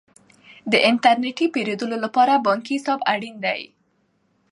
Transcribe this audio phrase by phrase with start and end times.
[0.71, 3.61] د انټرنیټي پیرودلو لپاره بانکي حساب اړین دی.